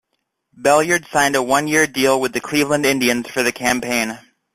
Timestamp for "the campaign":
3.43-4.17